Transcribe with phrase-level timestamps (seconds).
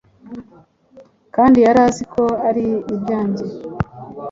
[1.35, 2.65] Kandi yari azi ko ari
[2.95, 3.45] ibyanjye,